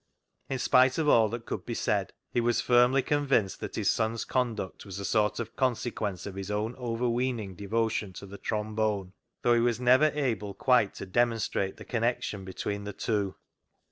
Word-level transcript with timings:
In 0.49 0.57
spite 0.57 0.97
of 0.97 1.07
all 1.07 1.29
that 1.29 1.45
could 1.45 1.63
be 1.63 1.75
said, 1.75 2.11
he 2.33 2.41
was 2.41 2.59
firmly 2.59 3.03
convinced 3.03 3.59
that 3.59 3.75
his 3.75 3.87
son's 3.87 4.25
conduct 4.25 4.83
was 4.83 4.97
a 4.97 5.05
sort 5.05 5.39
of 5.39 5.55
consequence 5.55 6.25
of 6.25 6.33
his 6.33 6.49
own 6.49 6.75
overweening 6.77 7.53
devotion 7.53 8.11
to 8.13 8.25
the 8.25 8.39
trombone, 8.39 9.13
though 9.43 9.53
he 9.53 9.59
was 9.61 9.79
never 9.79 10.09
able 10.15 10.55
quite 10.55 10.95
to 10.95 11.05
demonstrate 11.05 11.77
the 11.77 11.85
connection 11.85 12.43
between 12.43 12.83
the 12.83 12.93
two. 12.93 13.35